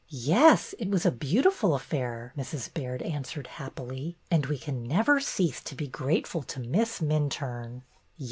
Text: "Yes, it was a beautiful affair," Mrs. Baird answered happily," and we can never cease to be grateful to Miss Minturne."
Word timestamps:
"Yes, 0.33 0.73
it 0.79 0.89
was 0.89 1.05
a 1.05 1.11
beautiful 1.11 1.75
affair," 1.75 2.33
Mrs. 2.35 2.73
Baird 2.73 3.03
answered 3.03 3.45
happily," 3.45 4.17
and 4.31 4.47
we 4.47 4.57
can 4.57 4.81
never 4.81 5.19
cease 5.19 5.61
to 5.61 5.75
be 5.75 5.85
grateful 5.87 6.41
to 6.41 6.59
Miss 6.59 7.01
Minturne." 7.01 7.83